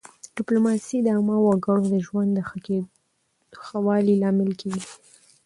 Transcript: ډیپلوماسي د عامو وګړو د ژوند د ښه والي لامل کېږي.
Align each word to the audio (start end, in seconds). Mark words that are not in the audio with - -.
ډیپلوماسي 0.37 0.97
د 1.01 1.07
عامو 1.15 1.35
وګړو 1.41 1.83
د 1.93 1.95
ژوند 2.05 2.29
د 2.35 2.39
ښه 3.65 3.77
والي 3.87 4.15
لامل 4.21 4.51
کېږي. 4.61 4.83